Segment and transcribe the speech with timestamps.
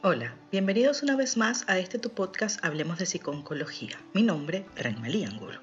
[0.00, 3.98] Hola, bienvenidos una vez más a este tu podcast Hablemos de Psiconcología.
[4.14, 5.60] Mi nombre, Renmalí Angulo.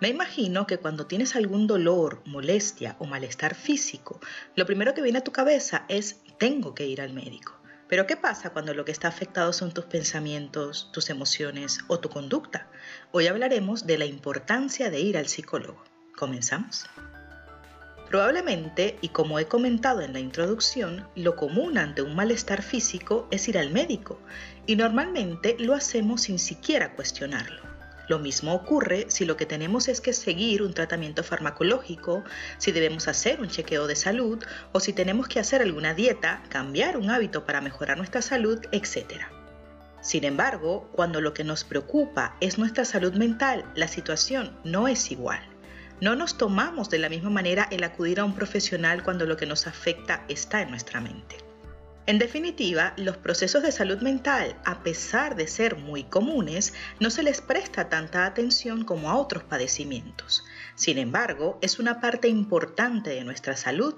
[0.00, 4.18] Me imagino que cuando tienes algún dolor, molestia o malestar físico,
[4.56, 7.56] lo primero que viene a tu cabeza es tengo que ir al médico.
[7.86, 12.08] Pero ¿qué pasa cuando lo que está afectado son tus pensamientos, tus emociones o tu
[12.08, 12.66] conducta?
[13.12, 15.84] Hoy hablaremos de la importancia de ir al psicólogo.
[16.16, 16.86] ¿Comenzamos?
[18.12, 23.48] Probablemente, y como he comentado en la introducción, lo común ante un malestar físico es
[23.48, 24.20] ir al médico,
[24.66, 27.62] y normalmente lo hacemos sin siquiera cuestionarlo.
[28.08, 32.22] Lo mismo ocurre si lo que tenemos es que seguir un tratamiento farmacológico,
[32.58, 36.98] si debemos hacer un chequeo de salud o si tenemos que hacer alguna dieta, cambiar
[36.98, 39.22] un hábito para mejorar nuestra salud, etc.
[40.02, 45.10] Sin embargo, cuando lo que nos preocupa es nuestra salud mental, la situación no es
[45.10, 45.51] igual.
[46.00, 49.46] No nos tomamos de la misma manera el acudir a un profesional cuando lo que
[49.46, 51.36] nos afecta está en nuestra mente.
[52.04, 57.22] En definitiva, los procesos de salud mental, a pesar de ser muy comunes, no se
[57.22, 60.42] les presta tanta atención como a otros padecimientos.
[60.74, 63.94] Sin embargo, es una parte importante de nuestra salud.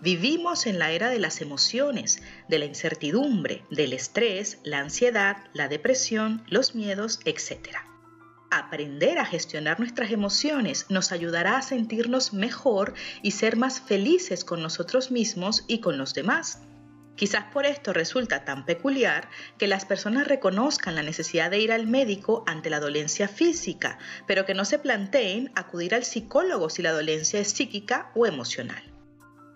[0.00, 5.66] Vivimos en la era de las emociones, de la incertidumbre, del estrés, la ansiedad, la
[5.66, 7.70] depresión, los miedos, etc.
[8.58, 14.60] Aprender a gestionar nuestras emociones nos ayudará a sentirnos mejor y ser más felices con
[14.62, 16.60] nosotros mismos y con los demás.
[17.14, 21.86] Quizás por esto resulta tan peculiar que las personas reconozcan la necesidad de ir al
[21.86, 26.90] médico ante la dolencia física, pero que no se planteen acudir al psicólogo si la
[26.90, 28.82] dolencia es psíquica o emocional.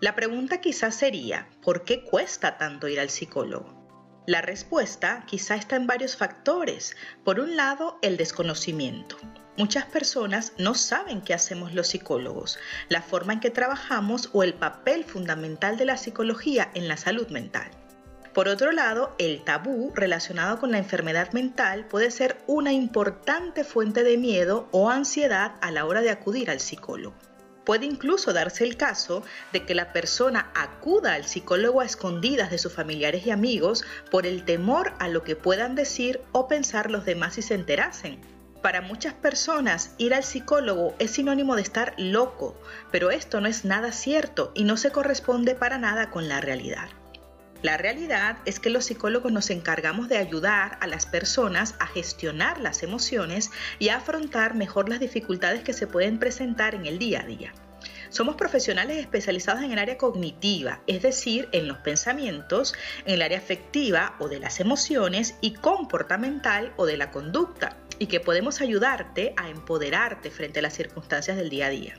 [0.00, 3.83] La pregunta quizás sería, ¿por qué cuesta tanto ir al psicólogo?
[4.26, 6.96] La respuesta quizá está en varios factores.
[7.24, 9.18] Por un lado, el desconocimiento.
[9.58, 12.58] Muchas personas no saben qué hacemos los psicólogos,
[12.88, 17.28] la forma en que trabajamos o el papel fundamental de la psicología en la salud
[17.28, 17.70] mental.
[18.32, 24.04] Por otro lado, el tabú relacionado con la enfermedad mental puede ser una importante fuente
[24.04, 27.14] de miedo o ansiedad a la hora de acudir al psicólogo.
[27.64, 32.58] Puede incluso darse el caso de que la persona acuda al psicólogo a escondidas de
[32.58, 37.04] sus familiares y amigos por el temor a lo que puedan decir o pensar los
[37.04, 38.20] demás si se enterasen.
[38.60, 42.58] Para muchas personas, ir al psicólogo es sinónimo de estar loco,
[42.90, 46.88] pero esto no es nada cierto y no se corresponde para nada con la realidad.
[47.64, 52.60] La realidad es que los psicólogos nos encargamos de ayudar a las personas a gestionar
[52.60, 57.22] las emociones y a afrontar mejor las dificultades que se pueden presentar en el día
[57.22, 57.54] a día.
[58.10, 62.74] Somos profesionales especializados en el área cognitiva, es decir, en los pensamientos,
[63.06, 68.08] en el área afectiva o de las emociones y comportamental o de la conducta, y
[68.08, 71.94] que podemos ayudarte a empoderarte frente a las circunstancias del día a día.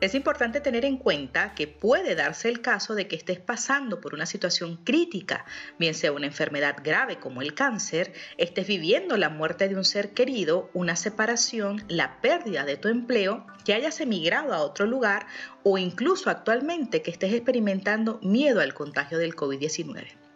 [0.00, 4.14] Es importante tener en cuenta que puede darse el caso de que estés pasando por
[4.14, 5.44] una situación crítica,
[5.78, 10.14] bien sea una enfermedad grave como el cáncer, estés viviendo la muerte de un ser
[10.14, 15.26] querido, una separación, la pérdida de tu empleo, que hayas emigrado a otro lugar
[15.64, 20.29] o incluso actualmente que estés experimentando miedo al contagio del COVID-19.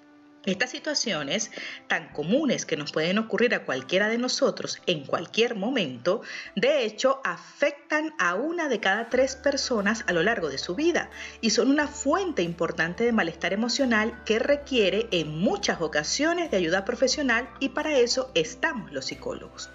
[0.46, 1.50] Estas situaciones
[1.88, 6.20] tan comunes que nos pueden ocurrir a cualquiera de nosotros en cualquier momento,
[6.54, 11.08] de hecho afectan a una de cada tres personas a lo largo de su vida
[11.40, 16.84] y son una fuente importante de malestar emocional que requiere en muchas ocasiones de ayuda
[16.84, 19.70] profesional y para eso estamos los psicólogos.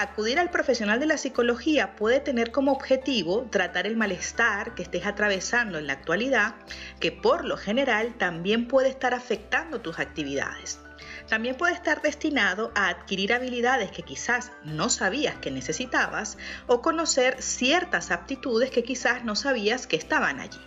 [0.00, 5.04] Acudir al profesional de la psicología puede tener como objetivo tratar el malestar que estés
[5.04, 6.54] atravesando en la actualidad,
[7.00, 10.80] que por lo general también puede estar afectando tus actividades.
[11.28, 17.42] También puede estar destinado a adquirir habilidades que quizás no sabías que necesitabas o conocer
[17.42, 20.64] ciertas aptitudes que quizás no sabías que estaban allí.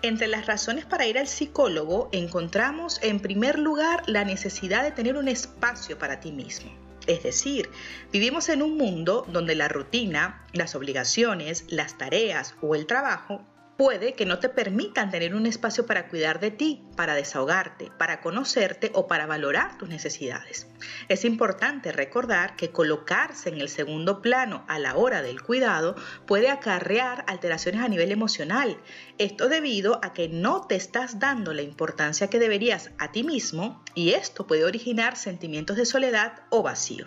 [0.00, 5.18] Entre las razones para ir al psicólogo encontramos en primer lugar la necesidad de tener
[5.18, 6.85] un espacio para ti mismo.
[7.06, 7.70] Es decir,
[8.12, 13.44] vivimos en un mundo donde la rutina, las obligaciones, las tareas o el trabajo
[13.76, 18.20] puede que no te permitan tener un espacio para cuidar de ti, para desahogarte, para
[18.20, 20.66] conocerte o para valorar tus necesidades.
[21.08, 25.94] Es importante recordar que colocarse en el segundo plano a la hora del cuidado
[26.26, 28.80] puede acarrear alteraciones a nivel emocional.
[29.18, 33.82] Esto debido a que no te estás dando la importancia que deberías a ti mismo
[33.94, 37.06] y esto puede originar sentimientos de soledad o vacío.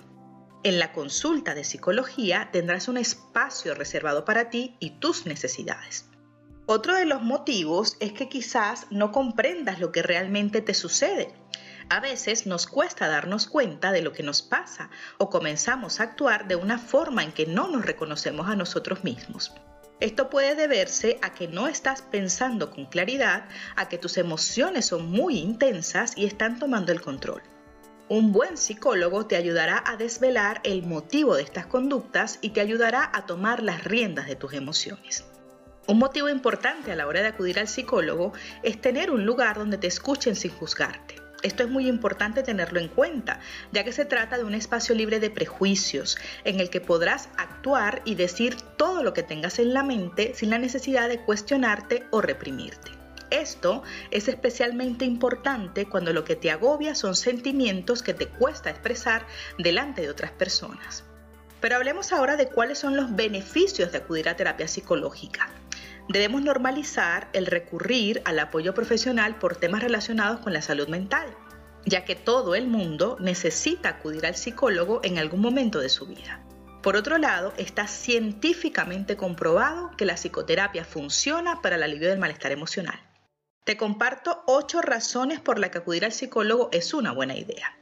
[0.61, 6.09] En la consulta de psicología tendrás un espacio reservado para ti y tus necesidades.
[6.71, 11.33] Otro de los motivos es que quizás no comprendas lo que realmente te sucede.
[11.89, 16.47] A veces nos cuesta darnos cuenta de lo que nos pasa o comenzamos a actuar
[16.47, 19.51] de una forma en que no nos reconocemos a nosotros mismos.
[19.99, 25.09] Esto puede deberse a que no estás pensando con claridad, a que tus emociones son
[25.09, 27.41] muy intensas y están tomando el control.
[28.09, 33.09] Un buen psicólogo te ayudará a desvelar el motivo de estas conductas y te ayudará
[33.11, 35.25] a tomar las riendas de tus emociones.
[35.89, 38.31] Un motivo importante a la hora de acudir al psicólogo
[38.61, 41.15] es tener un lugar donde te escuchen sin juzgarte.
[41.41, 43.39] Esto es muy importante tenerlo en cuenta,
[43.71, 48.03] ya que se trata de un espacio libre de prejuicios, en el que podrás actuar
[48.05, 52.21] y decir todo lo que tengas en la mente sin la necesidad de cuestionarte o
[52.21, 52.91] reprimirte.
[53.31, 53.81] Esto
[54.11, 59.25] es especialmente importante cuando lo que te agobia son sentimientos que te cuesta expresar
[59.57, 61.03] delante de otras personas.
[61.59, 65.49] Pero hablemos ahora de cuáles son los beneficios de acudir a terapia psicológica
[66.09, 71.29] debemos normalizar el recurrir al apoyo profesional por temas relacionados con la salud mental,
[71.85, 76.43] ya que todo el mundo necesita acudir al psicólogo en algún momento de su vida.
[76.81, 82.51] Por otro lado, está científicamente comprobado que la psicoterapia funciona para el alivio del malestar
[82.51, 82.99] emocional.
[83.63, 87.78] Te comparto ocho razones por las que acudir al psicólogo es una buena idea.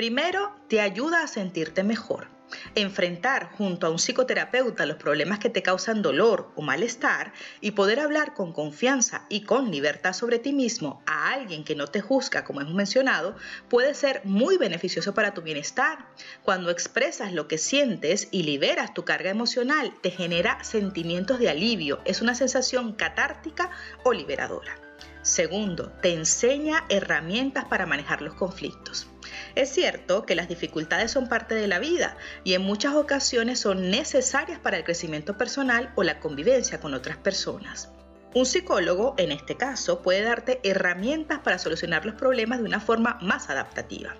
[0.00, 2.28] Primero, te ayuda a sentirte mejor.
[2.74, 8.00] Enfrentar junto a un psicoterapeuta los problemas que te causan dolor o malestar y poder
[8.00, 12.44] hablar con confianza y con libertad sobre ti mismo a alguien que no te juzga,
[12.44, 13.36] como hemos mencionado,
[13.68, 16.06] puede ser muy beneficioso para tu bienestar.
[16.44, 22.00] Cuando expresas lo que sientes y liberas tu carga emocional, te genera sentimientos de alivio.
[22.06, 23.70] Es una sensación catártica
[24.02, 24.74] o liberadora.
[25.20, 29.09] Segundo, te enseña herramientas para manejar los conflictos.
[29.54, 33.90] Es cierto que las dificultades son parte de la vida y en muchas ocasiones son
[33.90, 37.90] necesarias para el crecimiento personal o la convivencia con otras personas.
[38.32, 43.18] Un psicólogo, en este caso, puede darte herramientas para solucionar los problemas de una forma
[43.20, 44.14] más adaptativa.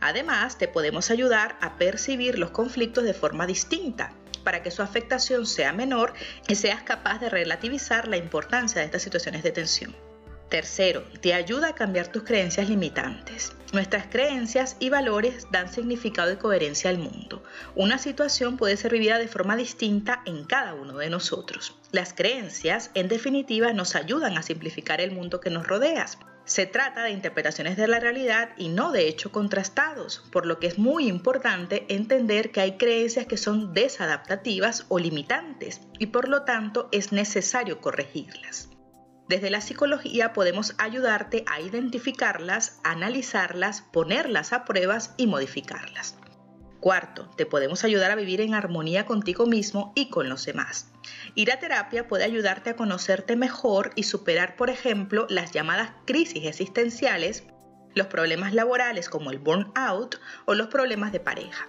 [0.00, 4.12] Además, te podemos ayudar a percibir los conflictos de forma distinta
[4.44, 6.14] para que su afectación sea menor
[6.46, 10.07] y seas capaz de relativizar la importancia de estas situaciones de tensión.
[10.48, 13.52] Tercero, te ayuda a cambiar tus creencias limitantes.
[13.74, 17.42] Nuestras creencias y valores dan significado y coherencia al mundo.
[17.74, 21.76] Una situación puede ser vivida de forma distinta en cada uno de nosotros.
[21.92, 26.06] Las creencias, en definitiva, nos ayudan a simplificar el mundo que nos rodea.
[26.46, 30.68] Se trata de interpretaciones de la realidad y no de hechos contrastados, por lo que
[30.68, 36.44] es muy importante entender que hay creencias que son desadaptativas o limitantes y por lo
[36.44, 38.67] tanto es necesario corregirlas.
[39.28, 46.16] Desde la psicología podemos ayudarte a identificarlas, analizarlas, ponerlas a pruebas y modificarlas.
[46.80, 50.90] Cuarto, te podemos ayudar a vivir en armonía contigo mismo y con los demás.
[51.34, 56.46] Ir a terapia puede ayudarte a conocerte mejor y superar, por ejemplo, las llamadas crisis
[56.46, 57.44] existenciales,
[57.94, 61.68] los problemas laborales como el burnout o los problemas de pareja.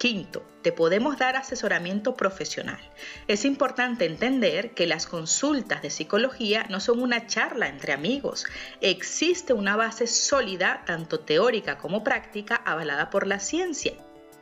[0.00, 2.80] Quinto, te podemos dar asesoramiento profesional.
[3.28, 8.46] Es importante entender que las consultas de psicología no son una charla entre amigos.
[8.80, 13.92] Existe una base sólida, tanto teórica como práctica, avalada por la ciencia.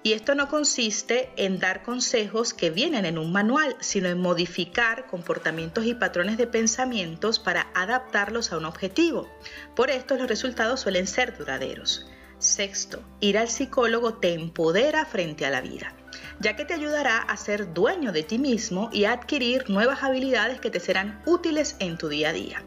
[0.05, 5.09] Y esto no consiste en dar consejos que vienen en un manual, sino en modificar
[5.09, 9.29] comportamientos y patrones de pensamientos para adaptarlos a un objetivo.
[9.75, 12.09] Por esto los resultados suelen ser duraderos.
[12.39, 15.93] Sexto, ir al psicólogo te empodera frente a la vida,
[16.39, 20.61] ya que te ayudará a ser dueño de ti mismo y a adquirir nuevas habilidades
[20.61, 22.65] que te serán útiles en tu día a día.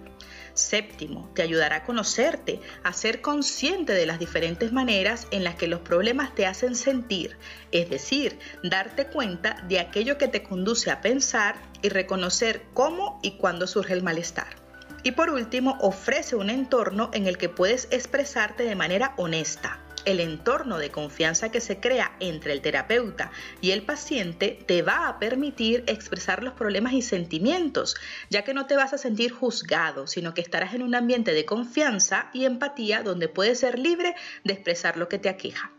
[0.54, 5.68] Séptimo, te ayudará a conocerte, a ser consciente de las diferentes maneras en las que
[5.68, 7.38] los problemas te hacen sentir,
[7.72, 13.38] es decir, darte cuenta de aquello que te conduce a pensar y reconocer cómo y
[13.38, 14.61] cuándo surge el malestar.
[15.04, 19.80] Y por último, ofrece un entorno en el que puedes expresarte de manera honesta.
[20.06, 23.32] El entorno de confianza que se crea entre el terapeuta
[23.62, 27.96] y el paciente te va a permitir expresar los problemas y sentimientos,
[28.30, 31.46] ya que no te vas a sentir juzgado, sino que estarás en un ambiente de
[31.46, 35.72] confianza y empatía donde puedes ser libre de expresar lo que te aqueja.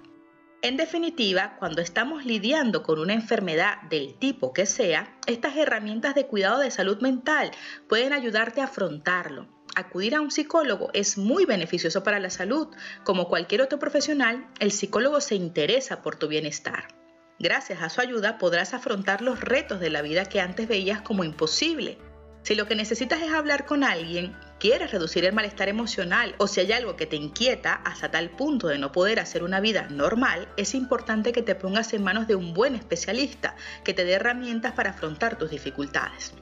[0.65, 6.29] En definitiva, cuando estamos lidiando con una enfermedad del tipo que sea, estas herramientas de
[6.29, 7.51] cuidado de salud mental
[7.89, 9.49] pueden ayudarte a afrontarlo.
[9.75, 12.69] Acudir a un psicólogo es muy beneficioso para la salud.
[13.03, 16.87] Como cualquier otro profesional, el psicólogo se interesa por tu bienestar.
[17.41, 21.25] Gracias a su ayuda podrás afrontar los retos de la vida que antes veías como
[21.25, 21.99] imposible.
[22.45, 26.61] Si lo que necesitas es hablar con alguien, quieres reducir el malestar emocional o si
[26.61, 30.47] hay algo que te inquieta hasta tal punto de no poder hacer una vida normal,
[30.57, 34.75] es importante que te pongas en manos de un buen especialista que te dé herramientas
[34.75, 36.33] para afrontar tus dificultades.